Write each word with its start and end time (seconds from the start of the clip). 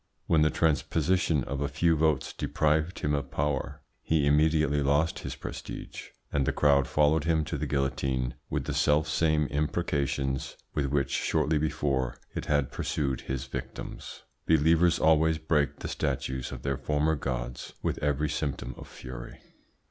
When 0.25 0.41
the 0.41 0.49
transposition 0.49 1.43
of 1.43 1.61
a 1.61 1.67
few 1.67 1.95
votes 1.95 2.33
deprived 2.33 3.01
him 3.01 3.13
of 3.13 3.29
power, 3.29 3.83
he 4.01 4.25
immediately 4.25 4.81
lost 4.81 5.19
his 5.19 5.35
prestige, 5.35 6.05
and 6.33 6.47
the 6.47 6.51
crowd 6.51 6.87
followed 6.87 7.25
him 7.25 7.45
to 7.45 7.55
the 7.55 7.67
guillotine 7.67 8.33
with 8.49 8.65
the 8.65 8.73
self 8.73 9.07
same 9.07 9.45
imprecations 9.51 10.57
with 10.73 10.87
which 10.87 11.11
shortly 11.11 11.59
before 11.59 12.17
it 12.33 12.47
had 12.47 12.71
pursued 12.71 13.21
his 13.21 13.45
victims. 13.45 14.23
Believers 14.47 14.97
always 14.97 15.37
break 15.37 15.75
the 15.81 15.87
statues 15.87 16.51
of 16.51 16.63
their 16.63 16.77
former 16.77 17.13
gods 17.13 17.73
with 17.83 17.99
every 17.99 18.27
symptom 18.27 18.73
of 18.79 18.87
fury. 18.87 19.39